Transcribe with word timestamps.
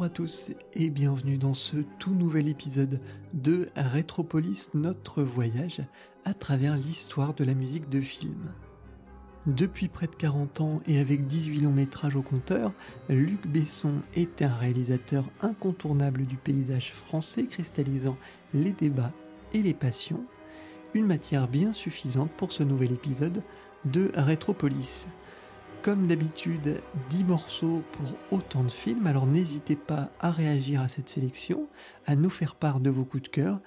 Bonjour 0.00 0.12
à 0.12 0.16
tous 0.16 0.50
et 0.72 0.88
bienvenue 0.88 1.36
dans 1.36 1.52
ce 1.52 1.76
tout 1.98 2.14
nouvel 2.14 2.48
épisode 2.48 3.00
de 3.34 3.68
Retropolis, 3.76 4.70
notre 4.72 5.22
voyage 5.22 5.82
à 6.24 6.32
travers 6.32 6.74
l'histoire 6.74 7.34
de 7.34 7.44
la 7.44 7.52
musique 7.52 7.90
de 7.90 8.00
film. 8.00 8.50
Depuis 9.46 9.88
près 9.88 10.06
de 10.06 10.14
40 10.14 10.62
ans 10.62 10.78
et 10.86 11.00
avec 11.00 11.26
18 11.26 11.60
longs 11.60 11.72
métrages 11.72 12.16
au 12.16 12.22
compteur, 12.22 12.72
Luc 13.10 13.46
Besson 13.46 13.96
est 14.14 14.40
un 14.40 14.54
réalisateur 14.54 15.26
incontournable 15.42 16.24
du 16.24 16.36
paysage 16.36 16.94
français 16.94 17.44
cristallisant 17.44 18.16
les 18.54 18.72
débats 18.72 19.12
et 19.52 19.60
les 19.60 19.74
passions, 19.74 20.24
une 20.94 21.04
matière 21.04 21.46
bien 21.46 21.74
suffisante 21.74 22.30
pour 22.38 22.52
ce 22.52 22.62
nouvel 22.62 22.92
épisode 22.92 23.42
de 23.84 24.10
Retropolis. 24.16 25.08
Comme 25.82 26.08
d'habitude, 26.08 26.82
10 27.08 27.24
morceaux 27.24 27.82
pour 27.92 28.38
autant 28.38 28.62
de 28.62 28.70
films, 28.70 29.06
alors 29.06 29.26
n'hésitez 29.26 29.76
pas 29.76 30.10
à 30.20 30.30
réagir 30.30 30.82
à 30.82 30.88
cette 30.88 31.08
sélection, 31.08 31.68
à 32.04 32.16
nous 32.16 32.28
faire 32.28 32.54
part 32.54 32.80
de 32.80 32.90
vos 32.90 33.06
coups 33.06 33.22
de 33.22 33.28
cœur. 33.28 33.60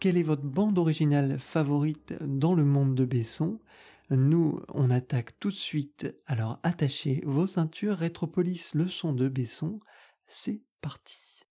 Quelle 0.00 0.16
est 0.16 0.22
votre 0.22 0.42
bande 0.42 0.78
originale 0.78 1.38
favorite 1.38 2.14
dans 2.22 2.54
le 2.54 2.64
monde 2.64 2.94
de 2.94 3.04
Besson? 3.04 3.60
Nous, 4.08 4.60
on 4.72 4.90
attaque 4.90 5.38
tout 5.40 5.50
de 5.50 5.54
suite, 5.54 6.14
alors 6.26 6.58
attachez 6.62 7.22
vos 7.26 7.46
ceintures, 7.46 7.98
Rétropolis, 7.98 8.74
le 8.74 8.88
son 8.88 9.12
de 9.12 9.28
Besson, 9.28 9.78
c'est 10.26 10.62
parti. 10.80 11.42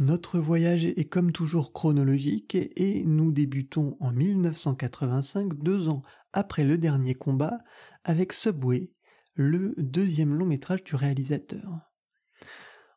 Notre 0.00 0.38
voyage 0.38 0.84
est 0.84 1.08
comme 1.08 1.32
toujours 1.32 1.72
chronologique 1.72 2.54
et 2.54 3.02
nous 3.04 3.32
débutons 3.32 3.96
en 3.98 4.12
1985, 4.12 5.54
deux 5.54 5.88
ans 5.88 6.04
après 6.32 6.62
le 6.62 6.78
dernier 6.78 7.14
combat, 7.14 7.58
avec 8.04 8.32
Subway, 8.32 8.92
le 9.34 9.74
deuxième 9.76 10.38
long 10.38 10.46
métrage 10.46 10.84
du 10.84 10.94
réalisateur. 10.94 11.80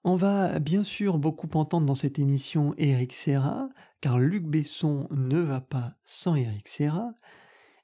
On 0.03 0.15
va 0.15 0.59
bien 0.59 0.83
sûr 0.83 1.17
beaucoup 1.17 1.49
entendre 1.55 1.87
dans 1.87 1.95
cette 1.95 2.19
émission 2.19 2.75
Eric 2.77 3.13
Serra, 3.13 3.69
car 3.99 4.19
Luc 4.19 4.45
Besson 4.45 5.07
ne 5.09 5.39
va 5.39 5.59
pas 5.59 5.95
sans 6.05 6.35
Eric 6.35 6.67
Serra, 6.67 7.15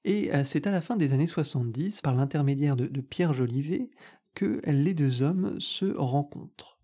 et 0.03 0.31
euh, 0.31 0.43
c'est 0.43 0.67
à 0.67 0.71
la 0.71 0.81
fin 0.81 0.95
des 0.95 1.13
années 1.13 1.25
70, 1.25 2.01
par 2.01 2.13
l'intermédiaire 2.13 2.75
de, 2.75 2.85
de 2.85 3.01
Pierre 3.01 3.33
Jolivet, 3.33 3.89
que 4.35 4.61
les 4.67 4.93
deux 4.93 5.23
hommes 5.23 5.59
se 5.59 5.85
rencontrent. 5.85 6.76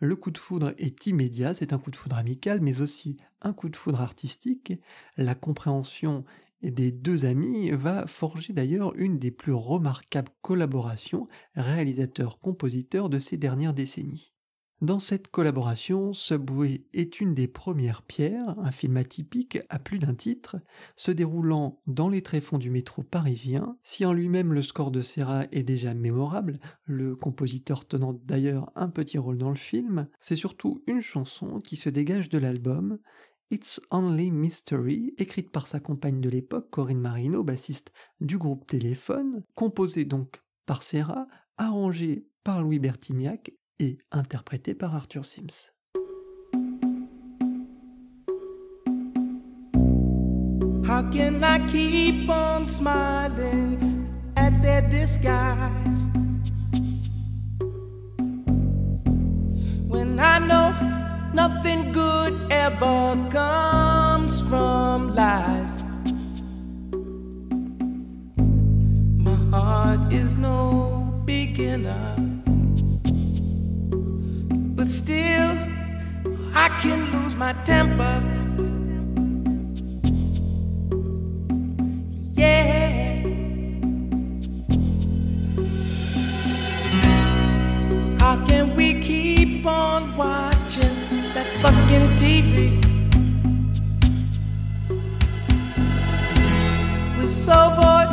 Le 0.00 0.14
coup 0.14 0.30
de 0.30 0.38
foudre 0.38 0.74
est 0.78 1.06
immédiat, 1.06 1.54
c'est 1.54 1.72
un 1.72 1.78
coup 1.78 1.90
de 1.90 1.96
foudre 1.96 2.16
amical, 2.16 2.60
mais 2.60 2.80
aussi 2.80 3.16
un 3.42 3.52
coup 3.52 3.68
de 3.68 3.76
foudre 3.76 4.00
artistique. 4.00 4.72
La 5.16 5.34
compréhension 5.34 6.24
des 6.62 6.92
deux 6.92 7.24
amis 7.24 7.70
va 7.70 8.06
forger 8.06 8.52
d'ailleurs 8.52 8.94
une 8.96 9.18
des 9.18 9.30
plus 9.30 9.52
remarquables 9.52 10.32
collaborations 10.42 11.28
réalisateur-compositeur 11.54 13.08
de 13.08 13.18
ces 13.18 13.36
dernières 13.36 13.74
décennies. 13.74 14.32
Dans 14.80 15.00
cette 15.00 15.26
collaboration, 15.26 16.12
Subway 16.12 16.84
est 16.92 17.20
une 17.20 17.34
des 17.34 17.48
premières 17.48 18.02
pierres, 18.02 18.56
un 18.60 18.70
film 18.70 18.96
atypique 18.96 19.58
à 19.68 19.80
plus 19.80 19.98
d'un 19.98 20.14
titre, 20.14 20.60
se 20.94 21.10
déroulant 21.10 21.82
dans 21.88 22.08
les 22.08 22.22
tréfonds 22.22 22.58
du 22.58 22.70
métro 22.70 23.02
parisien. 23.02 23.76
Si 23.82 24.06
en 24.06 24.12
lui-même 24.12 24.52
le 24.52 24.62
score 24.62 24.92
de 24.92 25.00
Serra 25.00 25.46
est 25.50 25.64
déjà 25.64 25.94
mémorable, 25.94 26.60
le 26.84 27.16
compositeur 27.16 27.88
tenant 27.88 28.12
d'ailleurs 28.24 28.70
un 28.76 28.88
petit 28.88 29.18
rôle 29.18 29.36
dans 29.36 29.50
le 29.50 29.56
film, 29.56 30.06
c'est 30.20 30.36
surtout 30.36 30.80
une 30.86 31.00
chanson 31.00 31.60
qui 31.60 31.74
se 31.74 31.88
dégage 31.88 32.28
de 32.28 32.38
l'album, 32.38 33.00
It's 33.50 33.80
Only 33.90 34.30
Mystery, 34.30 35.12
écrite 35.18 35.50
par 35.50 35.66
sa 35.66 35.80
compagne 35.80 36.20
de 36.20 36.28
l'époque, 36.28 36.70
Corinne 36.70 37.00
Marino, 37.00 37.42
bassiste 37.42 37.90
du 38.20 38.38
groupe 38.38 38.64
Téléphone, 38.68 39.42
composée 39.54 40.04
donc 40.04 40.40
par 40.66 40.84
Serra, 40.84 41.26
arrangée 41.56 42.28
par 42.44 42.62
Louis 42.62 42.78
Bertignac 42.78 43.57
et 43.78 43.98
interprété 44.12 44.74
par 44.74 44.94
Arthur 44.94 45.24
Sims. 45.24 45.72
How 50.84 51.02
can 51.12 51.44
I 51.44 51.58
keep 51.70 52.28
on 52.28 52.66
smiling 52.66 54.08
at 54.36 54.62
their 54.62 54.82
disguise? 54.88 56.06
When 59.86 60.18
I 60.18 60.38
know 60.38 60.72
nothing 61.34 61.92
good 61.92 62.34
ever 62.50 63.16
comes 63.30 64.40
from 64.40 65.14
lies? 65.14 65.57
But 74.88 74.94
still 74.94 75.50
I 76.54 76.68
can 76.80 77.00
lose 77.12 77.36
my 77.36 77.52
temper. 77.64 78.22
Yeah. 82.32 83.22
How 88.18 88.36
can 88.46 88.74
we 88.76 89.00
keep 89.02 89.66
on 89.66 90.16
watching 90.16 90.96
that 91.34 91.48
fucking 91.62 92.08
TV? 92.22 92.80
We're 97.18 97.26
so 97.26 97.58
bored, 97.76 98.10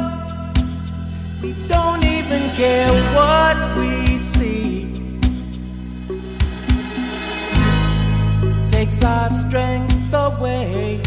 we 1.41 1.53
don't 1.69 2.03
even 2.03 2.41
care 2.59 2.91
what 3.15 3.57
we 3.77 3.94
takes 8.75 9.03
our 9.05 9.29
strength 9.29 10.13
away 10.13 10.99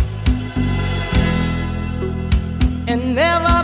and 2.90 3.14
never, 3.14 3.58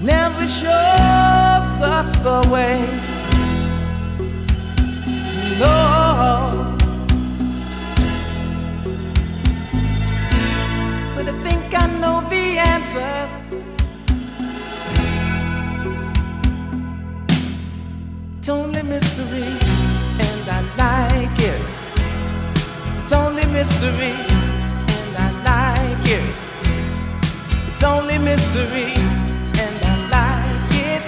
never 0.00 0.46
shows 0.46 1.72
us 1.96 2.10
the 2.26 2.38
way. 2.52 2.78
No, 5.58 5.76
but 11.16 11.26
I 11.32 11.34
think 11.46 11.64
I 11.82 11.86
know 12.00 12.16
the 12.34 12.44
answer. 12.74 13.14
It's 18.38 18.48
only 18.48 18.82
mystery, 18.82 19.65
mystery, 23.56 24.12
and 24.96 25.16
I 25.16 25.28
like 25.50 26.06
it. 26.18 26.34
It's 27.68 27.82
only 27.82 28.18
mystery, 28.18 28.92
and 29.62 29.76
I 29.92 29.96
like 30.18 30.74
it. 30.92 31.02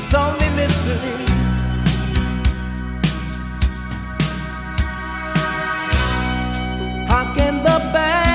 It's 0.00 0.14
only 0.14 0.48
mystery. 0.60 1.18
How 7.10 7.24
can 7.34 7.54
the 7.68 7.78
banks 7.92 8.29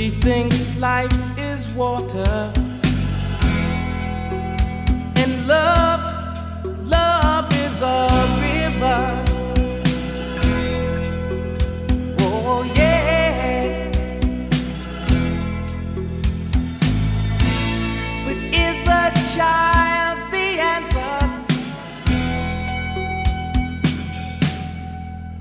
She 0.00 0.08
thinks 0.08 0.78
life 0.78 1.12
is 1.38 1.74
water. 1.74 2.50
And 5.20 5.46
love, 5.46 6.02
love 6.88 7.52
is 7.52 7.82
a 7.82 8.08
river. 8.40 9.02
Oh, 12.18 12.64
yeah. 12.74 13.92
But 18.24 18.38
is 18.56 18.86
a 18.86 19.12
child 19.36 20.32
the 20.32 20.48
answer? 20.76 21.14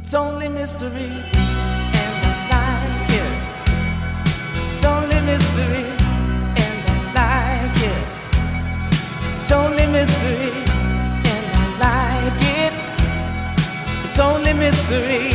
It's 0.02 0.14
only 0.14 0.50
mystery, 0.50 1.29
mystery, 10.00 10.52
and 11.32 11.46
I 11.60 11.66
like 11.86 12.42
it. 12.58 12.74
It's 14.06 14.18
only 14.18 14.54
mystery. 14.54 15.28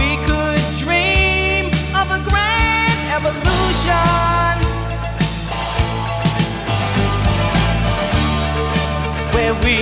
We 0.00 0.10
could 0.26 0.64
dream 0.82 1.66
of 2.00 2.06
a 2.18 2.20
grand 2.28 3.00
evolution 3.18 4.56
where 9.34 9.54
we 9.64 9.78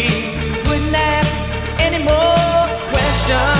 wouldn't 0.66 0.94
ask 0.94 1.34
any 1.86 2.00
more 2.04 2.68
questions. 2.92 3.59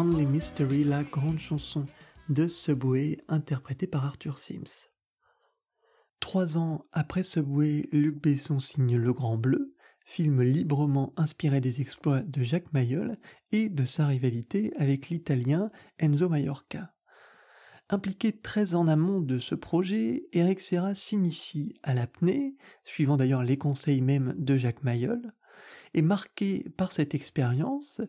Only 0.00 0.26
Mystery, 0.26 0.84
la 0.84 1.02
grande 1.02 1.40
chanson 1.40 1.84
de 2.28 2.46
Subway 2.46 3.18
interprétée 3.26 3.88
par 3.88 4.04
Arthur 4.04 4.38
Sims. 4.38 4.86
Trois 6.20 6.56
ans 6.56 6.84
après 6.92 7.24
Subway, 7.24 7.88
Luc 7.90 8.22
Besson 8.22 8.60
signe 8.60 8.96
Le 8.96 9.12
Grand 9.12 9.36
Bleu, 9.36 9.74
film 10.04 10.40
librement 10.40 11.12
inspiré 11.16 11.60
des 11.60 11.80
exploits 11.80 12.22
de 12.22 12.44
Jacques 12.44 12.72
Mayol 12.72 13.16
et 13.50 13.68
de 13.68 13.84
sa 13.84 14.06
rivalité 14.06 14.72
avec 14.76 15.08
l'italien 15.08 15.68
Enzo 15.98 16.28
Maiorca. 16.28 16.94
Impliqué 17.88 18.30
très 18.30 18.76
en 18.76 18.86
amont 18.86 19.20
de 19.20 19.40
ce 19.40 19.56
projet, 19.56 20.28
Eric 20.32 20.60
Serra 20.60 20.94
s'initie 20.94 21.74
à 21.82 21.94
l'apnée, 21.94 22.54
suivant 22.84 23.16
d'ailleurs 23.16 23.42
les 23.42 23.58
conseils 23.58 24.00
même 24.00 24.32
de 24.38 24.58
Jacques 24.58 24.84
Mayol, 24.84 25.34
et 25.92 26.02
marqué 26.02 26.70
par 26.76 26.92
cette 26.92 27.16
expérience 27.16 28.00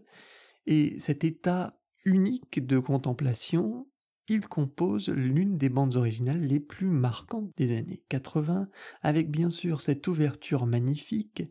et 0.68 1.00
cet 1.00 1.24
état 1.24 1.79
unique 2.06 2.66
de 2.66 2.80
contemplation, 2.80 3.88
il 4.28 4.48
compose 4.48 5.10
l'une 5.10 5.58
des 5.58 5.70
bandes 5.70 5.96
originales 5.96 6.42
les 6.42 6.60
plus 6.60 6.88
marquantes 6.88 7.52
des 7.58 7.76
années 7.78 8.04
80, 8.10 8.70
avec 9.02 9.32
bien 9.32 9.50
sûr 9.50 9.82
cette 9.82 10.08
ouverture 10.08 10.68
magnifique, 10.68 11.44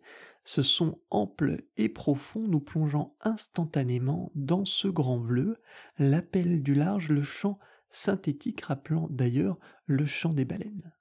ce 0.44 0.62
son 0.62 0.98
ample 1.10 1.64
et 1.76 1.88
profond 1.88 2.46
nous 2.46 2.60
plongeant 2.60 3.16
instantanément 3.20 4.30
dans 4.34 4.64
ce 4.64 4.88
grand 4.88 5.18
bleu, 5.18 5.58
l'appel 5.98 6.62
du 6.62 6.74
large, 6.74 7.08
le 7.08 7.22
chant 7.22 7.58
synthétique 7.90 8.62
rappelant 8.62 9.08
d'ailleurs 9.10 9.58
le 9.86 10.06
chant 10.06 10.32
des 10.32 10.44
baleines. 10.44 10.92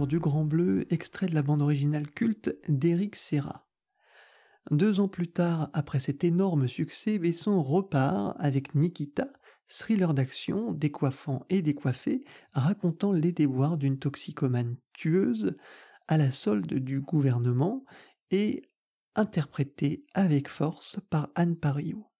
Du 0.00 0.18
Grand 0.18 0.44
Bleu, 0.44 0.86
extrait 0.90 1.26
de 1.26 1.34
la 1.34 1.42
bande 1.42 1.60
originale 1.60 2.10
culte 2.10 2.56
d'Eric 2.66 3.14
Serra. 3.14 3.68
Deux 4.70 5.00
ans 5.00 5.08
plus 5.08 5.28
tard, 5.28 5.68
après 5.74 6.00
cet 6.00 6.24
énorme 6.24 6.66
succès, 6.66 7.18
Besson 7.18 7.62
repart 7.62 8.34
avec 8.38 8.74
Nikita, 8.74 9.28
thriller 9.68 10.14
d'action, 10.14 10.72
décoiffant 10.72 11.44
et 11.50 11.60
décoiffé, 11.60 12.24
racontant 12.52 13.12
les 13.12 13.32
déboires 13.32 13.76
d'une 13.76 13.98
toxicomane 13.98 14.76
tueuse 14.94 15.56
à 16.08 16.16
la 16.16 16.30
solde 16.30 16.72
du 16.72 17.02
gouvernement 17.02 17.84
et 18.30 18.62
interprété 19.14 20.06
avec 20.14 20.48
force 20.48 21.00
par 21.10 21.28
Anne 21.34 21.56
Pario. 21.56 22.11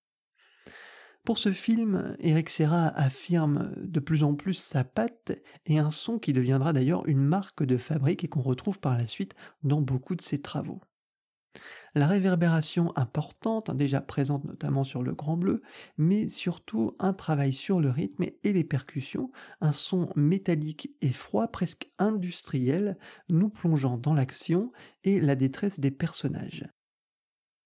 Pour 1.25 1.39
ce 1.39 1.53
film, 1.53 2.17
Eric 2.19 2.51
Serra 2.51 2.89
affirme 2.89 3.73
de 3.77 4.01
plus 4.01 4.25
en 4.25 4.35
plus 4.35 4.55
sa 4.55 4.83
patte 4.83 5.33
et 5.67 5.79
un 5.79 5.93
son 5.93 6.19
qui 6.19 6.33
deviendra 6.33 6.73
d'ailleurs 6.73 7.07
une 7.07 7.23
marque 7.23 7.63
de 7.63 7.77
fabrique 7.77 8.25
et 8.25 8.29
qu'on 8.29 8.43
retrouve 8.43 8.81
par 8.81 8.99
la 8.99 9.07
suite 9.07 9.35
dans 9.63 9.81
beaucoup 9.81 10.17
de 10.17 10.23
ses 10.23 10.43
travaux. 10.43 10.81
La 11.95 12.09
réverbération 12.09 12.93
importante, 12.97 13.71
hein, 13.71 13.77
déjà 13.77 14.01
présente 14.01 14.45
notamment 14.45 14.83
sur 14.83 15.03
le 15.03 15.15
Grand 15.15 15.37
Bleu, 15.37 15.63
mais 15.97 16.27
surtout 16.29 16.97
un 16.99 17.13
travail 17.13 17.53
sur 17.53 17.81
le 17.81 17.91
rythme 17.91 18.25
et 18.43 18.53
les 18.53 18.65
percussions, 18.65 19.31
un 19.61 19.73
son 19.73 20.09
métallique 20.17 20.91
et 21.03 21.13
froid 21.13 21.47
presque 21.49 21.93
industriel, 21.99 22.99
nous 23.29 23.51
plongeant 23.51 23.97
dans 23.97 24.15
l'action 24.15 24.73
et 25.05 25.21
la 25.21 25.37
détresse 25.37 25.79
des 25.79 25.93
personnages. 25.93 26.65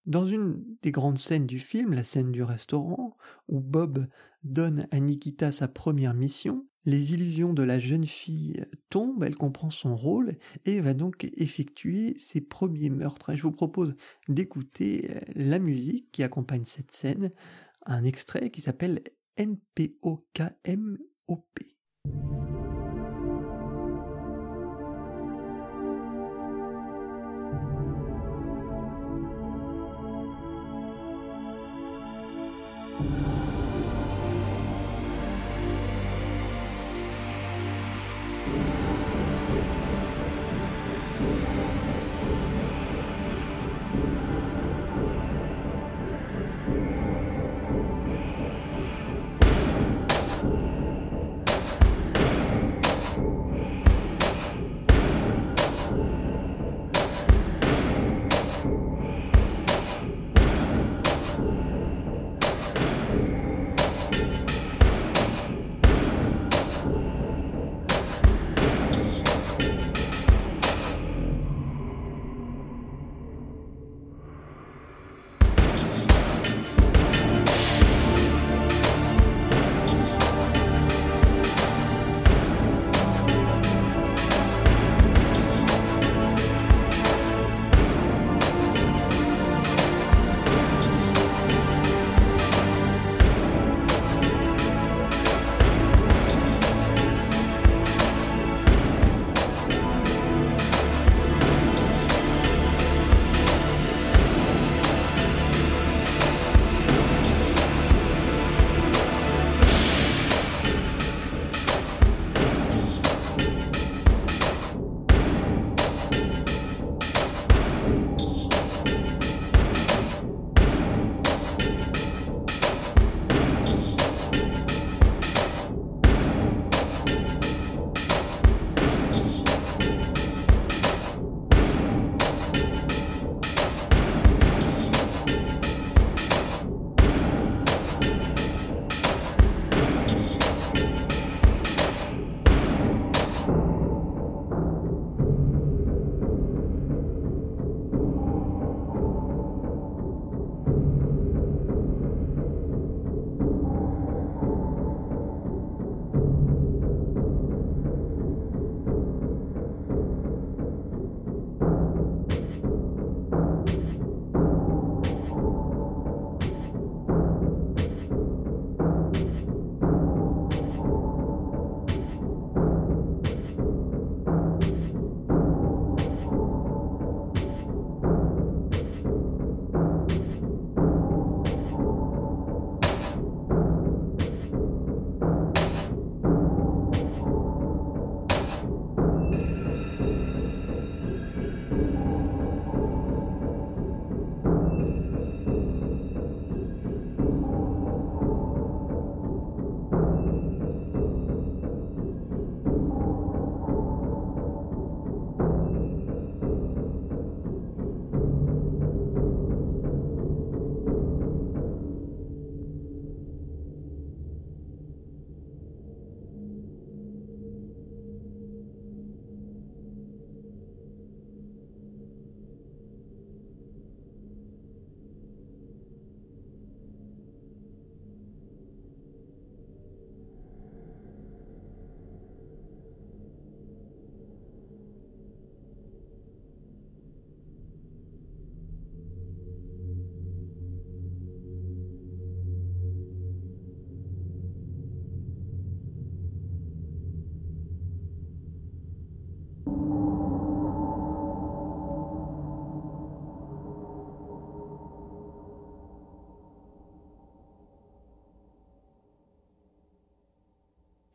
Dans 0.07 0.27
une 0.27 0.65
des 0.83 0.93
grandes 0.93 1.19
scènes 1.19 1.47
du 1.47 1.59
film, 1.59 1.93
la 1.93 2.05
scène 2.05 2.31
du 2.31 2.45
restaurant, 2.45 3.17
où 3.49 3.61
Bob 3.61 4.07
donne 4.45 4.87
à 4.93 5.01
Nikita 5.01 5.51
sa 5.51 5.67
première 5.67 6.15
mission, 6.15 6.65
les 6.85 7.13
illusions 7.13 7.53
de 7.53 7.65
la 7.65 7.81
jeune 7.81 8.07
fille 8.07 8.65
tombent, 8.89 9.25
elle 9.25 9.35
comprend 9.35 9.71
son 9.71 9.97
rôle 9.97 10.39
et 10.65 10.81
va 10.81 10.95
donc 10.95 11.29
effectuer 11.37 12.15
ses 12.17 12.41
premiers 12.41 12.91
meurtres. 12.91 13.35
je 13.35 13.43
vous 13.43 13.51
propose 13.51 13.97
d'écouter 14.29 15.11
euh, 15.11 15.21
la 15.35 15.59
musique 15.59 16.13
qui 16.13 16.23
accompagne 16.23 16.65
cette 16.65 16.93
scène, 16.93 17.33
un 17.85 18.05
extrait 18.05 18.51
qui 18.51 18.61
s'appelle 18.61 19.03
NPOKMOP. 19.37 20.17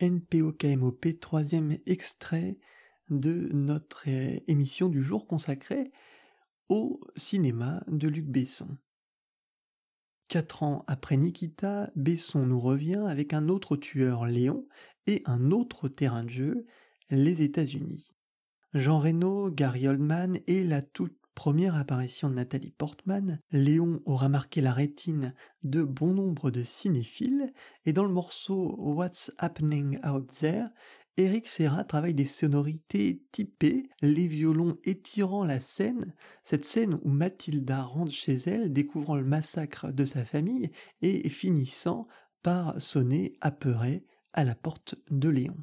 NPOKMOP, 0.01 1.19
troisième 1.19 1.77
extrait 1.85 2.57
de 3.11 3.49
notre 3.53 4.09
euh, 4.09 4.39
émission 4.47 4.89
du 4.89 5.03
jour 5.03 5.27
consacrée 5.27 5.91
au 6.69 6.99
cinéma 7.15 7.83
de 7.87 8.07
Luc 8.07 8.25
Besson. 8.25 8.77
Quatre 10.27 10.63
ans 10.63 10.83
après 10.87 11.17
Nikita, 11.17 11.91
Besson 11.95 12.47
nous 12.47 12.59
revient 12.59 13.03
avec 13.07 13.33
un 13.33 13.47
autre 13.47 13.75
tueur, 13.75 14.25
Léon, 14.25 14.67
et 15.05 15.21
un 15.25 15.51
autre 15.51 15.87
terrain 15.87 16.23
de 16.23 16.29
jeu, 16.31 16.65
les 17.11 17.43
États-Unis. 17.43 18.15
Jean 18.73 18.99
Reno, 18.99 19.51
Gary 19.51 19.87
Oldman 19.87 20.39
et 20.47 20.63
la 20.63 20.81
toute 20.81 21.20
apparition 21.73 22.30
de 22.30 22.36
Nathalie 22.36 22.71
Portman, 22.71 23.39
Léon 23.51 24.01
aura 24.06 24.30
marqué 24.30 24.62
la 24.62 24.73
rétine 24.73 25.34
de 25.63 25.84
bon 25.84 26.13
nombre 26.13 26.51
de 26.51 26.62
cinéphiles, 26.62 27.47
et 27.86 27.93
dans 27.93 28.04
le 28.04 28.13
morceau 28.13 28.75
What's 28.77 29.32
Happening 29.39 29.97
Out 30.06 30.30
There, 30.39 30.67
Eric 31.17 31.47
Serra 31.47 31.84
travaille 31.84 32.13
des 32.13 32.25
sonorités 32.25 33.23
typées, 33.32 33.89
les 34.01 34.27
violons 34.27 34.77
étirant 34.84 35.43
la 35.43 35.60
scène, 35.60 36.13
cette 36.43 36.65
scène 36.65 36.99
où 37.04 37.10
Mathilda 37.10 37.84
rentre 37.84 38.13
chez 38.13 38.36
elle, 38.45 38.71
découvrant 38.71 39.15
le 39.15 39.25
massacre 39.25 39.91
de 39.91 40.06
sa 40.06 40.23
famille 40.23 40.71
et 41.01 41.27
finissant 41.30 42.08
par 42.43 42.80
sonner 42.80 43.34
apeurée 43.41 44.06
à 44.34 44.43
la 44.43 44.56
porte 44.56 44.95
de 45.10 45.30
Léon. 45.30 45.58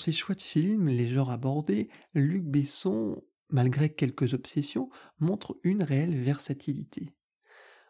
Ses 0.00 0.12
choix 0.12 0.34
de 0.34 0.42
films, 0.42 0.88
les 0.88 1.06
genres 1.06 1.30
abordés, 1.30 1.88
Luc 2.14 2.42
Besson, 2.42 3.22
malgré 3.50 3.90
quelques 3.90 4.34
obsessions, 4.34 4.90
montre 5.18 5.58
une 5.62 5.82
réelle 5.82 6.16
versatilité. 6.16 7.14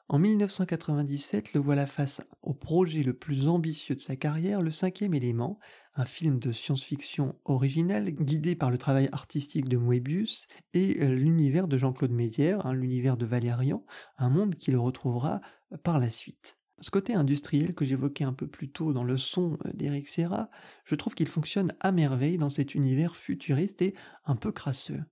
En 0.09 0.19
1997, 0.19 1.55
le 1.55 1.61
voilà 1.61 1.87
face 1.87 2.21
au 2.43 2.53
projet 2.53 3.05
le 3.05 3.15
plus 3.15 3.47
ambitieux 3.47 3.95
de 3.95 4.01
sa 4.01 4.17
carrière, 4.17 4.61
Le 4.61 4.73
Cinquième 4.73 5.15
Élément, 5.15 5.61
un 5.95 6.05
film 6.05 6.41
de 6.41 6.51
science-fiction 6.51 7.37
original 7.45 8.11
guidé 8.11 8.57
par 8.57 8.73
le 8.73 8.79
travail 8.79 9.09
artistique 9.13 9.69
de 9.69 9.77
Moebius 9.77 10.49
et 10.75 10.95
l'univers 11.07 11.69
de 11.69 11.79
Jean-Claude 11.79 12.11
Mézières, 12.11 12.67
hein, 12.67 12.75
l'univers 12.75 13.17
de 13.17 13.25
Valérian, 13.27 13.85
un 14.19 14.31
monde 14.31 14.57
qui 14.57 14.73
le 14.73 14.81
retrouvera 14.81 15.41
par 15.85 16.01
la 16.01 16.11
suite. 16.11 16.60
Ce 16.81 16.91
côté 16.91 17.15
industriel 17.15 17.75
que 17.75 17.85
j'évoquais 17.85 18.25
un 18.25 18.33
peu 18.33 18.47
plus 18.47 18.71
tôt 18.71 18.93
dans 18.93 19.05
le 19.05 19.19
son 19.19 19.59
euh, 19.67 19.71
d'Eric 19.75 20.09
Serra, 20.09 20.51
je 20.85 20.95
trouve 20.95 21.15
qu'il 21.15 21.29
fonctionne 21.29 21.75
à 21.81 21.93
merveille 21.93 22.39
dans 22.39 22.49
cet 22.49 22.75
univers 22.75 23.17
futuriste 23.17 23.83
et 23.83 23.95
un 24.25 24.37
peu 24.37 24.51
crasseux. 24.51 25.03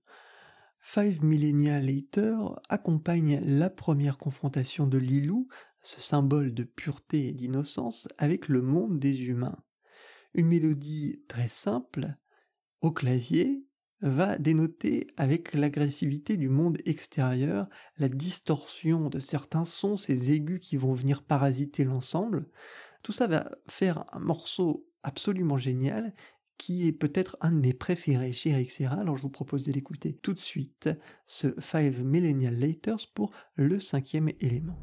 Five 0.81 1.23
Millennia 1.23 1.79
Later 1.79 2.37
accompagne 2.69 3.39
la 3.43 3.69
première 3.69 4.17
confrontation 4.17 4.87
de 4.87 4.97
Lilou, 4.97 5.47
ce 5.83 6.01
symbole 6.01 6.53
de 6.53 6.63
pureté 6.63 7.27
et 7.27 7.33
d'innocence, 7.33 8.07
avec 8.17 8.47
le 8.47 8.61
monde 8.61 8.97
des 8.97 9.21
humains. 9.21 9.59
Une 10.33 10.47
mélodie 10.47 11.21
très 11.27 11.47
simple, 11.47 12.15
au 12.81 12.91
clavier, 12.91 13.65
va 14.01 14.37
dénoter 14.37 15.07
avec 15.17 15.53
l'agressivité 15.53 16.37
du 16.37 16.49
monde 16.49 16.77
extérieur, 16.85 17.67
la 17.97 18.09
distorsion 18.09 19.09
de 19.09 19.19
certains 19.19 19.65
sons, 19.65 19.97
ces 19.97 20.31
aigus 20.31 20.59
qui 20.59 20.77
vont 20.77 20.93
venir 20.93 21.23
parasiter 21.23 21.83
l'ensemble. 21.83 22.47
Tout 23.03 23.11
ça 23.11 23.27
va 23.27 23.51
faire 23.67 24.05
un 24.13 24.19
morceau 24.19 24.87
absolument 25.03 25.57
génial 25.57 26.13
qui 26.57 26.87
est 26.87 26.91
peut-être 26.91 27.37
un 27.39 27.53
de 27.53 27.59
mes 27.59 27.73
préférés 27.73 28.33
chez 28.33 28.49
Eric 28.49 28.81
alors 28.81 29.15
je 29.15 29.21
vous 29.21 29.29
propose 29.29 29.65
de 29.65 29.71
l'écouter 29.71 30.13
tout 30.13 30.33
de 30.33 30.39
suite, 30.39 30.89
ce 31.25 31.55
Five 31.59 32.03
Millennial 32.03 32.59
Laters 32.59 33.07
pour 33.15 33.31
le 33.55 33.79
cinquième 33.79 34.29
élément. 34.41 34.77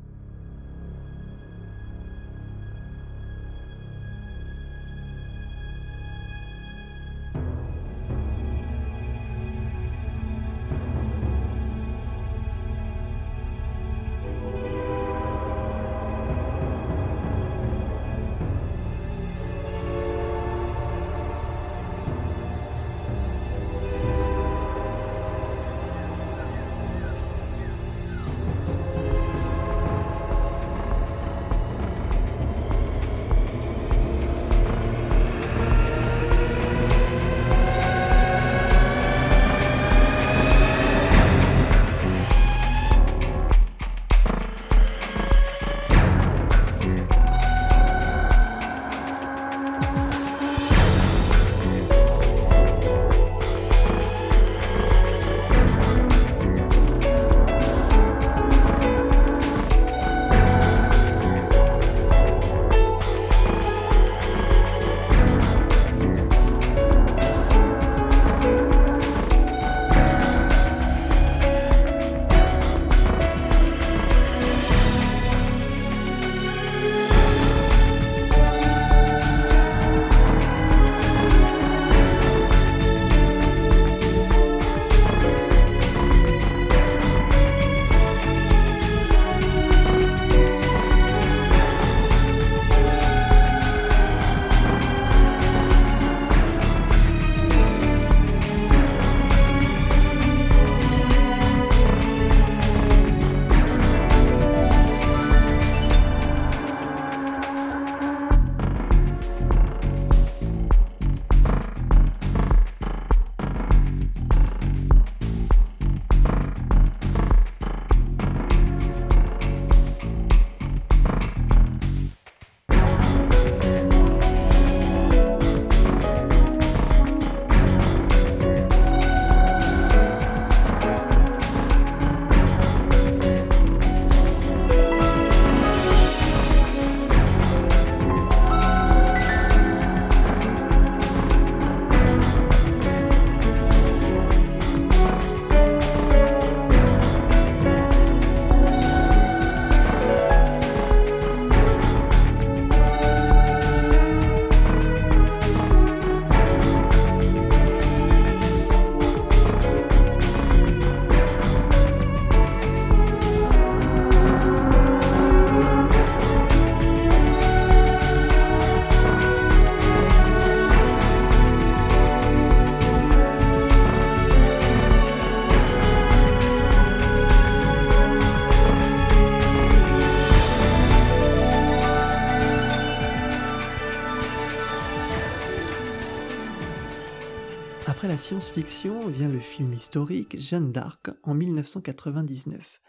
Vient 188.58 189.28
le 189.28 189.38
film 189.38 189.74
historique 189.74 190.40
Jeanne 190.40 190.72
d'Arc 190.72 191.10
en 191.24 191.34
1999. 191.34 192.80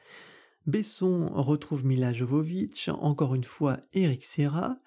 Besson 0.66 1.30
retrouve 1.34 1.86
Mila 1.86 2.14
Jovovich, 2.14 2.88
encore 2.88 3.36
une 3.36 3.44
fois 3.44 3.78
Eric 3.92 4.24
Serra, 4.24 4.78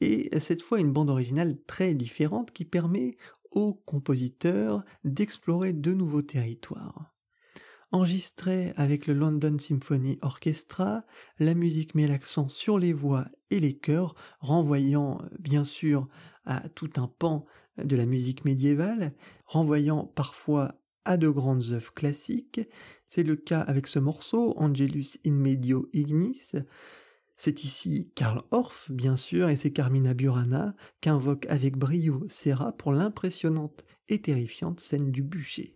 et 0.00 0.30
cette 0.38 0.62
fois 0.62 0.78
une 0.78 0.92
bande 0.92 1.10
originale 1.10 1.60
très 1.66 1.94
différente 1.94 2.52
qui 2.52 2.64
permet 2.64 3.16
aux 3.50 3.74
compositeurs 3.74 4.84
d'explorer 5.02 5.72
de 5.72 5.92
nouveaux 5.92 6.22
territoires. 6.22 7.12
Enregistré 7.90 8.72
avec 8.76 9.08
le 9.08 9.14
London 9.14 9.56
Symphony 9.58 10.18
Orchestra, 10.22 11.04
la 11.40 11.54
musique 11.54 11.96
met 11.96 12.06
l'accent 12.06 12.46
sur 12.46 12.78
les 12.78 12.92
voix 12.92 13.26
et 13.50 13.58
les 13.58 13.76
chœurs, 13.76 14.14
renvoyant 14.38 15.20
bien 15.40 15.64
sûr 15.64 16.06
à 16.44 16.68
tout 16.68 16.90
un 16.96 17.08
pan 17.08 17.44
de 17.78 17.96
la 17.96 18.06
musique 18.06 18.44
médiévale, 18.44 19.12
renvoyant 19.52 20.06
parfois 20.06 20.72
à 21.04 21.18
de 21.18 21.28
grandes 21.28 21.72
œuvres 21.72 21.92
classiques. 21.92 22.60
C'est 23.06 23.22
le 23.22 23.36
cas 23.36 23.60
avec 23.60 23.86
ce 23.86 23.98
morceau, 23.98 24.54
Angelus 24.56 25.18
in 25.26 25.32
Medio 25.32 25.90
Ignis. 25.92 26.52
C'est 27.36 27.64
ici 27.64 28.10
Karl 28.14 28.42
Orff, 28.50 28.90
bien 28.90 29.16
sûr, 29.16 29.50
et 29.50 29.56
c'est 29.56 29.72
Carmina 29.72 30.14
Burana 30.14 30.74
qu'invoque 31.02 31.44
avec 31.50 31.76
brio 31.76 32.24
Serra 32.30 32.72
pour 32.72 32.92
l'impressionnante 32.92 33.84
et 34.08 34.22
terrifiante 34.22 34.80
scène 34.80 35.10
du 35.10 35.22
bûcher. 35.22 35.74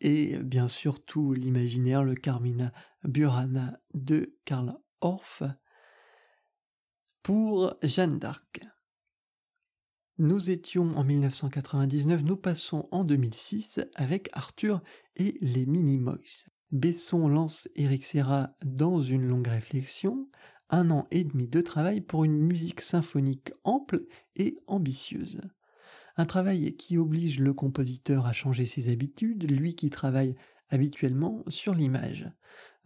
Et 0.00 0.38
bien 0.38 0.68
sûr 0.68 1.04
tout 1.04 1.32
l'imaginaire, 1.32 2.04
le 2.04 2.14
Carmina 2.14 2.72
Burana 3.04 3.80
de 3.94 4.36
Karl 4.44 4.74
Orff 5.00 5.42
pour 7.22 7.74
Jeanne 7.82 8.18
d'Arc. 8.18 8.60
Nous 10.18 10.50
étions 10.50 10.96
en 10.96 11.04
1999, 11.04 12.24
nous 12.24 12.36
passons 12.36 12.88
en 12.90 13.04
2006 13.04 13.80
avec 13.94 14.28
Arthur 14.32 14.82
et 15.16 15.38
les 15.40 15.66
Minimoys. 15.66 16.44
Besson 16.72 17.26
lance 17.26 17.68
Eric 17.74 18.04
Serra 18.04 18.54
dans 18.64 19.02
une 19.02 19.26
longue 19.26 19.48
réflexion, 19.48 20.28
un 20.68 20.90
an 20.90 21.06
et 21.10 21.24
demi 21.24 21.48
de 21.48 21.60
travail 21.60 22.00
pour 22.00 22.24
une 22.24 22.38
musique 22.38 22.80
symphonique 22.80 23.52
ample 23.64 24.06
et 24.36 24.58
ambitieuse. 24.66 25.40
Un 26.16 26.26
travail 26.26 26.76
qui 26.76 26.98
oblige 26.98 27.38
le 27.38 27.54
compositeur 27.54 28.26
à 28.26 28.32
changer 28.32 28.66
ses 28.66 28.90
habitudes, 28.90 29.50
lui 29.50 29.74
qui 29.74 29.90
travaille 29.90 30.34
habituellement 30.68 31.44
sur 31.48 31.74
l'image. 31.74 32.30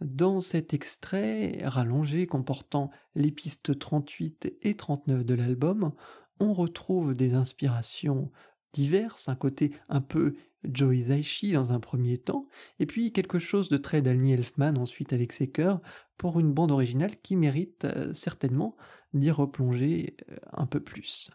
Dans 0.01 0.41
cet 0.41 0.73
extrait 0.73 1.59
rallongé 1.63 2.27
comportant 2.27 2.91
les 3.15 3.31
pistes 3.31 3.77
38 3.77 4.57
et 4.61 4.75
39 4.75 5.23
de 5.23 5.33
l'album, 5.33 5.93
on 6.39 6.53
retrouve 6.53 7.13
des 7.13 7.33
inspirations 7.33 8.31
diverses, 8.73 9.29
un 9.29 9.35
côté 9.35 9.71
un 9.87 10.01
peu 10.01 10.35
Joey 10.65 11.03
Zaishi 11.03 11.53
dans 11.53 11.71
un 11.71 11.79
premier 11.79 12.17
temps, 12.17 12.47
et 12.79 12.85
puis 12.85 13.13
quelque 13.13 13.39
chose 13.39 13.69
de 13.69 13.77
très 13.77 14.01
Danny 14.01 14.33
Elfman 14.33 14.75
ensuite 14.77 15.13
avec 15.13 15.31
ses 15.31 15.49
chœurs, 15.49 15.79
pour 16.17 16.39
une 16.39 16.51
bande 16.51 16.71
originale 16.71 17.15
qui 17.21 17.35
mérite 17.35 17.85
euh, 17.85 18.13
certainement 18.13 18.75
d'y 19.13 19.31
replonger 19.31 20.15
euh, 20.29 20.35
un 20.53 20.65
peu 20.65 20.79
plus. 20.79 21.31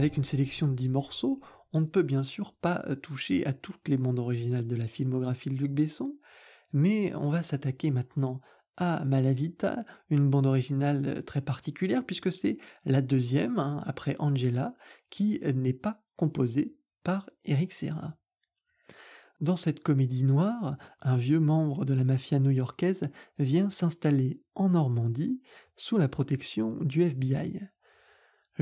Avec 0.00 0.16
une 0.16 0.24
sélection 0.24 0.66
de 0.66 0.72
10 0.72 0.88
morceaux, 0.88 1.38
on 1.74 1.82
ne 1.82 1.86
peut 1.86 2.02
bien 2.02 2.22
sûr 2.22 2.54
pas 2.54 2.82
euh, 2.88 2.94
toucher 2.94 3.44
à 3.44 3.52
toutes 3.52 3.86
les 3.86 3.98
bandes 3.98 4.18
originales 4.18 4.66
de 4.66 4.74
la 4.74 4.86
filmographie 4.86 5.50
de 5.50 5.56
Luc 5.56 5.72
Besson, 5.72 6.16
mais 6.72 7.14
on 7.14 7.28
va 7.28 7.42
s'attaquer 7.42 7.90
maintenant 7.90 8.40
à 8.78 9.04
Malavita, 9.04 9.84
une 10.08 10.30
bande 10.30 10.46
originale 10.46 11.04
euh, 11.06 11.20
très 11.20 11.42
particulière 11.42 12.06
puisque 12.06 12.32
c'est 12.32 12.56
la 12.86 13.02
deuxième, 13.02 13.58
hein, 13.58 13.82
après 13.84 14.16
Angela, 14.20 14.74
qui 15.10 15.38
n'est 15.54 15.74
pas 15.74 16.02
composée 16.16 16.78
par 17.04 17.28
Eric 17.44 17.70
Serra. 17.70 18.16
Dans 19.42 19.56
cette 19.56 19.82
comédie 19.82 20.24
noire, 20.24 20.78
un 21.02 21.18
vieux 21.18 21.40
membre 21.40 21.84
de 21.84 21.92
la 21.92 22.04
mafia 22.04 22.38
new-yorkaise 22.38 23.10
vient 23.38 23.68
s'installer 23.68 24.42
en 24.54 24.70
Normandie 24.70 25.42
sous 25.76 25.98
la 25.98 26.08
protection 26.08 26.78
du 26.80 27.02
FBI. 27.02 27.60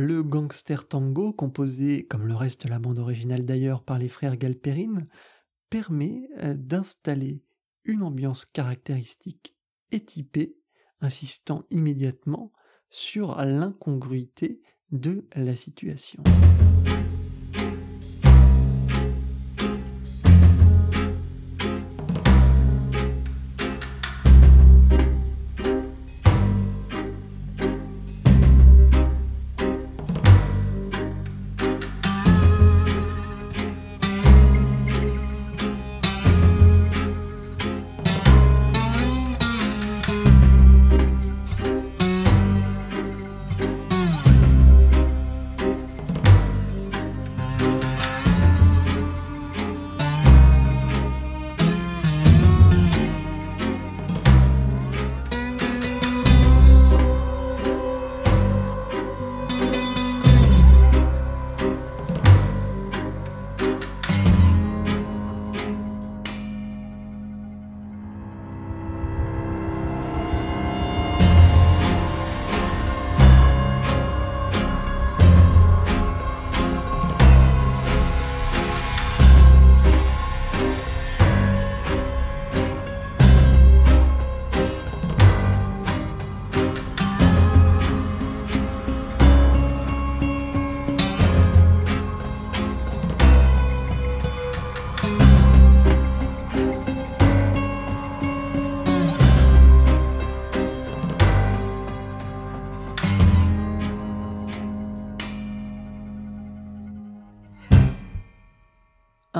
Le 0.01 0.23
gangster 0.23 0.87
tango, 0.87 1.33
composé 1.33 2.07
comme 2.07 2.29
le 2.29 2.37
reste 2.37 2.67
de 2.67 2.71
la 2.71 2.79
bande 2.79 3.01
originale 3.01 3.45
d'ailleurs 3.45 3.83
par 3.83 3.99
les 3.99 4.09
frères 4.09 4.37
Galperine, 4.37 5.09
permet 5.71 6.29
euh, 6.39 6.55
d'installer 6.55 7.43
une 7.83 8.05
ambiance 8.05 8.45
caractéristique 8.45 9.57
et 9.91 9.99
typée, 9.99 10.57
insistant 11.01 11.65
immédiatement 11.71 12.53
sur 12.91 13.35
l'incongruité 13.39 14.61
de 14.93 15.27
la 15.35 15.57
situation. 15.57 16.23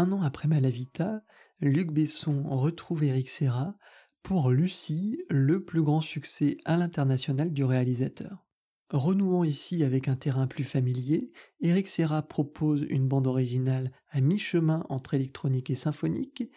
Un 0.09 0.13
an 0.13 0.23
après 0.23 0.49
Malavita, 0.49 1.23
Luc 1.61 1.93
Besson 1.93 2.45
retrouve 2.49 3.05
Eric 3.05 3.29
Serra 3.29 3.77
pour 4.23 4.51
Lucie, 4.51 5.23
le 5.29 5.63
plus 5.63 5.83
grand 5.83 6.01
succès 6.01 6.57
à 6.65 6.79
l'international 6.79 7.53
du 7.53 7.63
réalisateur. 7.63 8.47
Renouant 8.89 9.45
ici 9.45 9.85
avec 9.85 10.09
un 10.09 10.17
terrain 10.17 10.47
plus 10.47 10.65
familier, 10.65 11.31
Eric 11.61 11.89
Serra 11.89 12.23
propose 12.23 12.87
une 12.89 13.07
bande 13.07 13.27
originale 13.27 13.93
à 14.09 14.23
mi-chemin 14.23 14.87
entre 14.89 15.13
électronique 15.13 15.69
et 15.69 15.75
symphonique, 15.75 16.51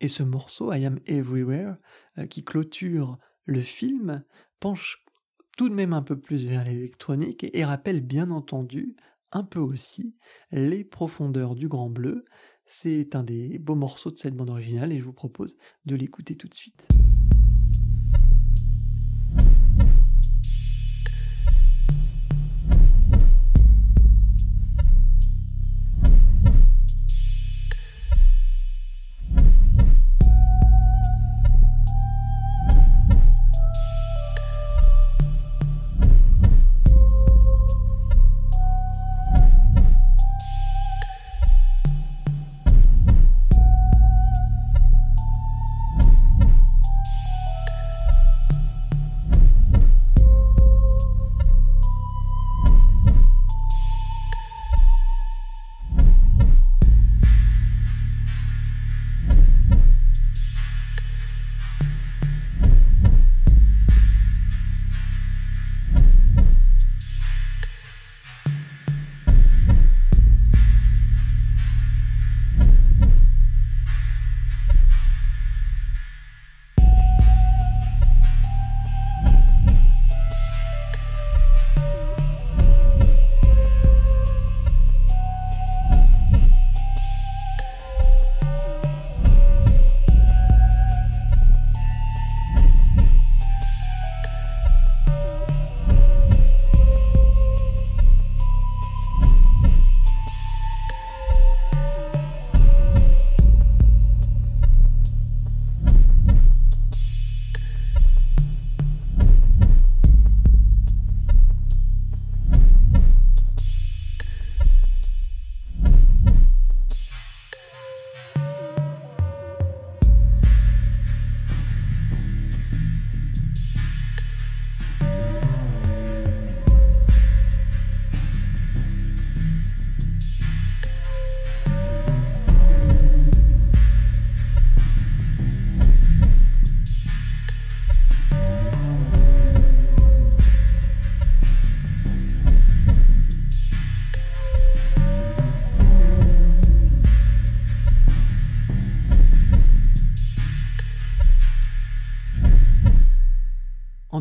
et 0.00 0.08
ce 0.08 0.24
morceau, 0.24 0.72
I 0.72 0.84
Am 0.84 0.98
Everywhere, 1.06 1.76
euh, 2.18 2.26
qui 2.26 2.44
clôture 2.44 3.18
le 3.44 3.60
film, 3.60 4.24
penche 4.58 5.06
tout 5.56 5.68
de 5.68 5.74
même 5.74 5.92
un 5.92 6.02
peu 6.02 6.18
plus 6.18 6.46
vers 6.46 6.64
l'électronique 6.64 7.46
et 7.52 7.64
rappelle 7.64 8.00
bien 8.00 8.32
entendu 8.32 8.96
un 9.32 9.44
peu 9.44 9.60
aussi 9.60 10.16
les 10.50 10.84
profondeurs 10.84 11.54
du 11.54 11.68
Grand 11.68 11.90
Bleu, 11.90 12.24
c'est 12.66 13.14
un 13.14 13.22
des 13.22 13.58
beaux 13.58 13.74
morceaux 13.76 14.10
de 14.10 14.18
cette 14.18 14.34
bande 14.34 14.50
originale 14.50 14.92
et 14.92 14.98
je 14.98 15.04
vous 15.04 15.12
propose 15.12 15.56
de 15.84 15.94
l'écouter 15.94 16.34
tout 16.34 16.48
de 16.48 16.54
suite. 16.54 16.88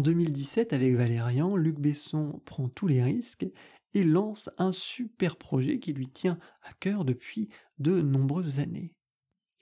2017, 0.06 0.72
avec 0.72 0.94
Valérian, 0.94 1.56
Luc 1.56 1.80
Besson 1.80 2.40
prend 2.46 2.70
tous 2.70 2.86
les 2.86 3.02
risques 3.02 3.48
et 3.96 4.04
lance 4.04 4.52
un 4.60 4.72
super 4.72 5.36
projet 5.36 5.80
qui 5.80 5.94
lui 5.94 6.08
tient 6.08 6.38
à 6.62 6.74
cœur 6.74 7.06
depuis 7.06 7.50
de 7.80 8.02
nombreuses 8.02 8.60
années. 8.60 8.94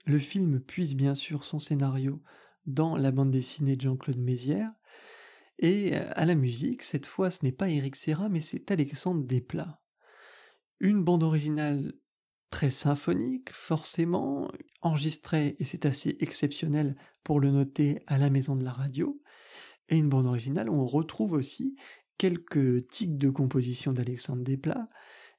Le 0.06 0.20
film 0.20 0.60
puise 0.60 0.96
bien 0.96 1.16
sûr 1.16 1.46
son 1.46 1.60
scénario 1.60 2.22
dans 2.66 2.98
la 2.98 3.12
bande 3.12 3.32
dessinée 3.32 3.78
de 3.78 3.82
Jean-Claude 3.82 4.18
Mézières, 4.18 4.74
et 5.60 5.96
à 5.96 6.26
la 6.26 6.36
musique, 6.36 6.84
cette 6.84 7.06
fois 7.06 7.32
ce 7.32 7.40
n'est 7.44 7.54
pas 7.54 7.70
Eric 7.70 7.96
Serra 7.96 8.28
mais 8.28 8.42
c'est 8.42 8.70
Alexandre 8.70 9.24
Desplat. 9.24 9.82
Une 10.82 11.06
bande 11.06 11.24
originale 11.24 11.94
très 12.50 12.70
symphonique, 12.70 13.54
forcément, 13.54 14.52
enregistrée, 14.82 15.56
et 15.60 15.64
c'est 15.64 15.86
assez 15.86 16.18
exceptionnel 16.20 16.98
pour 17.24 17.40
le 17.40 17.50
noter, 17.50 18.04
à 18.08 18.18
la 18.18 18.30
maison 18.30 18.58
de 18.58 18.66
la 18.66 18.74
radio, 18.74 19.22
et 19.90 19.98
une 19.98 20.10
bande 20.10 20.28
originale 20.28 20.70
où 20.70 20.76
on 20.76 20.86
retrouve 20.86 21.34
aussi 21.34 21.76
quelques 22.18 22.88
tics 22.88 23.18
de 23.18 23.30
composition 23.30 23.92
d'Alexandre 23.92 24.44
Desplat. 24.44 24.88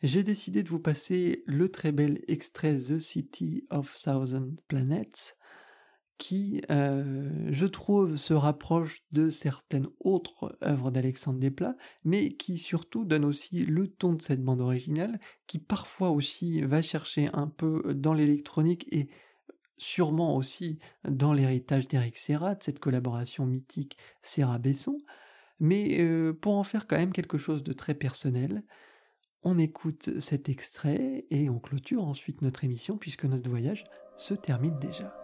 J'ai 0.02 0.22
décidé 0.22 0.62
de 0.62 0.68
vous 0.68 0.80
passer 0.80 1.42
le 1.46 1.68
très 1.68 1.92
bel 1.92 2.20
extrait 2.28 2.76
The 2.76 2.98
City 2.98 3.66
of 3.70 3.94
Thousand 3.94 4.50
Planets, 4.68 5.36
qui, 6.18 6.60
euh, 6.70 7.48
je 7.50 7.66
trouve, 7.66 8.16
se 8.16 8.34
rapproche 8.34 9.02
de 9.12 9.30
certaines 9.30 9.88
autres 10.00 10.56
œuvres 10.62 10.90
d'Alexandre 10.90 11.38
Desplat, 11.38 11.76
mais 12.04 12.28
qui 12.28 12.58
surtout 12.58 13.04
donne 13.04 13.24
aussi 13.24 13.64
le 13.64 13.88
ton 13.88 14.12
de 14.12 14.22
cette 14.22 14.42
bande 14.42 14.60
originale, 14.60 15.18
qui 15.46 15.58
parfois 15.58 16.10
aussi 16.10 16.60
va 16.60 16.82
chercher 16.82 17.28
un 17.32 17.48
peu 17.48 17.94
dans 17.94 18.14
l'électronique 18.14 18.86
et 18.92 19.08
sûrement 19.78 20.36
aussi 20.36 20.78
dans 21.08 21.32
l'héritage 21.32 21.88
d'Eric 21.88 22.16
Serra, 22.16 22.54
de 22.54 22.62
cette 22.62 22.78
collaboration 22.78 23.46
mythique 23.46 23.96
Serra-Besson, 24.22 24.98
mais 25.60 26.00
euh, 26.00 26.32
pour 26.32 26.54
en 26.54 26.64
faire 26.64 26.86
quand 26.86 26.98
même 26.98 27.12
quelque 27.12 27.38
chose 27.38 27.62
de 27.62 27.72
très 27.72 27.94
personnel, 27.94 28.62
on 29.42 29.58
écoute 29.58 30.20
cet 30.20 30.48
extrait 30.48 31.26
et 31.30 31.50
on 31.50 31.58
clôture 31.58 32.04
ensuite 32.04 32.42
notre 32.42 32.64
émission 32.64 32.96
puisque 32.96 33.24
notre 33.24 33.50
voyage 33.50 33.84
se 34.16 34.34
termine 34.34 34.78
déjà. 34.78 35.23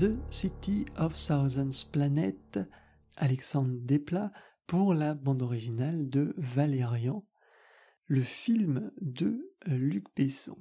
The 0.00 0.16
City 0.30 0.86
of 0.96 1.14
Thousands 1.14 1.84
Planet, 1.92 2.58
Alexandre 3.18 3.76
Desplat, 3.82 4.32
pour 4.66 4.94
la 4.94 5.12
bande 5.12 5.42
originale 5.42 6.08
de 6.08 6.32
Valérian. 6.38 7.26
le 8.06 8.22
film 8.22 8.92
de 9.02 9.52
Luc 9.66 10.06
Besson. 10.16 10.56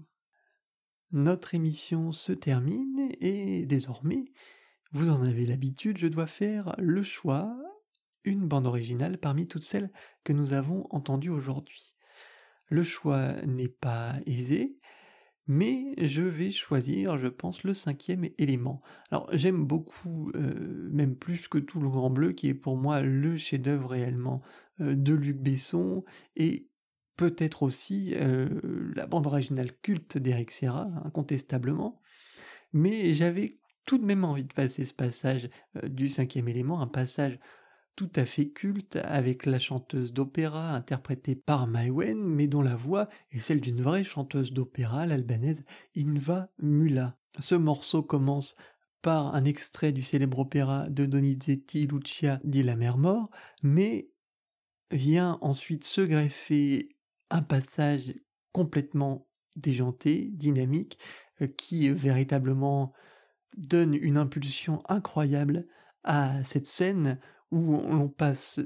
Notre 1.13 1.55
émission 1.55 2.11
se 2.11 2.33
termine 2.33 3.13
et 3.21 3.65
désormais, 3.65 4.25
vous 4.91 5.09
en 5.09 5.23
avez 5.23 5.45
l'habitude, 5.45 5.99
je 5.99 6.07
dois 6.07 6.27
faire 6.27 6.75
le 6.77 7.01
choix, 7.01 7.57
une 8.25 8.45
bande 8.45 8.67
originale 8.67 9.17
parmi 9.17 9.47
toutes 9.47 9.63
celles 9.63 9.89
que 10.25 10.33
nous 10.33 10.51
avons 10.51 10.85
entendues 10.89 11.29
aujourd'hui. 11.29 11.95
Le 12.67 12.83
choix 12.83 13.31
n'est 13.43 13.69
pas 13.69 14.19
aisé, 14.25 14.78
mais 15.49 15.95
je 15.97 16.21
vais 16.21 16.51
choisir, 16.51 17.17
je 17.17 17.27
pense, 17.27 17.63
le 17.63 17.73
cinquième 17.73 18.29
élément. 18.37 18.83
Alors 19.09 19.27
j'aime 19.33 19.65
beaucoup, 19.65 20.31
euh, 20.35 20.89
même 20.91 21.15
plus 21.15 21.47
que 21.47 21.57
tout 21.57 21.79
le 21.79 21.89
Grand 21.89 22.11
Bleu, 22.11 22.33
qui 22.33 22.49
est 22.49 22.53
pour 22.53 22.77
moi 22.77 23.01
le 23.01 23.35
chef-d'œuvre 23.35 23.89
réellement 23.89 24.43
euh, 24.79 24.93
de 24.93 25.15
Luc 25.15 25.37
Besson, 25.37 26.05
et 26.35 26.69
peut-être 27.17 27.63
aussi 27.63 28.13
euh, 28.15 28.47
la 28.95 29.07
bande 29.07 29.25
originale 29.25 29.71
culte 29.81 30.19
d'Eric 30.19 30.51
Serra, 30.51 30.87
incontestablement. 31.03 31.99
Mais 32.71 33.13
j'avais 33.13 33.57
tout 33.85 33.97
de 33.97 34.05
même 34.05 34.25
envie 34.25 34.45
de 34.45 34.53
passer 34.53 34.85
ce 34.85 34.93
passage 34.93 35.49
du 35.83 36.09
cinquième 36.09 36.47
élément, 36.47 36.79
un 36.79 36.87
passage 36.87 37.39
tout 37.95 38.11
à 38.15 38.25
fait 38.25 38.49
culte 38.49 38.97
avec 39.03 39.45
la 39.45 39.59
chanteuse 39.59 40.13
d'opéra 40.13 40.71
interprétée 40.71 41.35
par 41.35 41.67
Maïwen, 41.67 42.17
mais 42.17 42.47
dont 42.47 42.61
la 42.61 42.75
voix 42.75 43.09
est 43.31 43.39
celle 43.39 43.59
d'une 43.59 43.81
vraie 43.81 44.03
chanteuse 44.03 44.53
d'opéra, 44.53 45.05
l'albanaise 45.05 45.63
Inva 45.97 46.49
Mula. 46.59 47.17
Ce 47.39 47.55
morceau 47.55 48.01
commence 48.01 48.55
par 49.01 49.35
un 49.35 49.45
extrait 49.45 49.91
du 49.91 50.03
célèbre 50.03 50.39
opéra 50.39 50.89
de 50.89 51.05
Donizetti 51.05 51.87
Lucia 51.87 52.39
di 52.43 52.63
La 52.63 52.75
Mer 52.75 52.97
Mort, 52.97 53.29
mais 53.63 54.09
vient 54.91 55.37
ensuite 55.41 55.83
se 55.83 56.01
greffer 56.01 56.89
un 57.29 57.41
passage 57.41 58.13
complètement 58.51 59.27
déjanté, 59.55 60.29
dynamique, 60.31 60.97
euh, 61.41 61.47
qui 61.47 61.89
véritablement 61.89 62.93
donne 63.57 63.93
une 63.93 64.17
impulsion 64.17 64.81
incroyable 64.87 65.67
à 66.03 66.43
cette 66.43 66.67
scène 66.67 67.19
où 67.51 67.77
l'on 67.77 68.09
passe 68.09 68.59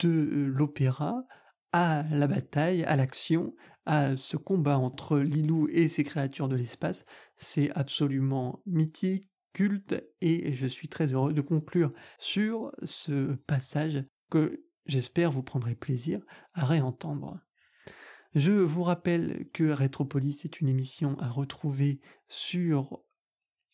de 0.00 0.50
l'opéra 0.54 1.24
à 1.72 2.04
la 2.10 2.26
bataille, 2.26 2.84
à 2.84 2.96
l'action, 2.96 3.54
à 3.86 4.16
ce 4.16 4.36
combat 4.36 4.78
entre 4.78 5.18
Lilou 5.18 5.68
et 5.70 5.88
ses 5.88 6.04
créatures 6.04 6.48
de 6.48 6.56
l'espace. 6.56 7.04
C'est 7.36 7.70
absolument 7.76 8.62
mythique, 8.66 9.28
culte, 9.52 10.02
et 10.20 10.52
je 10.52 10.66
suis 10.66 10.88
très 10.88 11.12
heureux 11.12 11.32
de 11.32 11.40
conclure 11.40 11.92
sur 12.18 12.72
ce 12.84 13.34
passage 13.46 14.04
que 14.30 14.64
j'espère 14.86 15.30
vous 15.30 15.42
prendrez 15.42 15.74
plaisir 15.74 16.20
à 16.54 16.64
réentendre. 16.64 17.40
Je 18.34 18.52
vous 18.52 18.84
rappelle 18.84 19.48
que 19.52 19.72
Retropolis 19.72 20.44
est 20.44 20.60
une 20.60 20.68
émission 20.68 21.18
à 21.18 21.28
retrouver 21.28 22.00
sur 22.28 23.02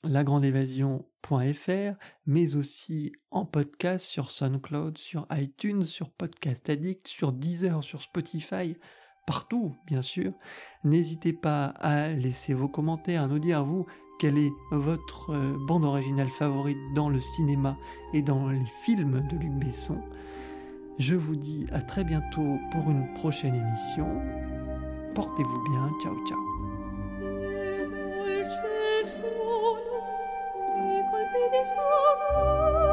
lagrandeévasion.fr, 0.09 1.95
mais 2.27 2.55
aussi 2.55 3.13
en 3.31 3.45
podcast 3.45 4.07
sur 4.07 4.31
SoundCloud, 4.31 4.99
sur 4.99 5.27
iTunes, 5.33 5.83
sur 5.83 6.11
Podcast 6.11 6.69
Addict, 6.71 7.07
sur 7.07 7.33
Deezer, 7.33 7.83
sur 7.83 8.03
Spotify, 8.03 8.77
partout 9.27 9.75
bien 9.87 10.03
sûr. 10.03 10.33
N'hésitez 10.85 11.33
pas 11.33 11.67
à 11.81 12.09
laisser 12.09 12.55
vos 12.55 12.69
commentaires, 12.69 13.23
à 13.23 13.29
nous 13.29 13.39
dire 13.39 13.65
vous 13.65 13.87
quelle 14.19 14.39
est 14.39 14.53
votre 14.71 15.31
euh, 15.31 15.57
bande 15.67 15.85
originale 15.85 16.29
favorite 16.29 16.79
dans 16.95 17.11
le 17.11 17.21
cinéma 17.21 17.77
et 18.15 18.23
dans 18.23 18.49
les 18.49 18.65
films 18.85 19.27
de 19.29 19.37
Luc 19.37 19.53
Besson. 19.53 20.01
Je 20.99 21.15
vous 21.15 21.37
dis 21.37 21.67
à 21.73 21.83
très 21.83 22.05
bientôt 22.05 22.57
pour 22.73 22.91
une 22.91 23.13
prochaine 23.15 23.55
émission. 23.55 24.09
Portez-vous 25.15 25.63
bien, 25.71 25.91
ciao 26.03 26.17
ciao. 26.27 26.57
di 31.51 31.63
sopra 31.65 32.86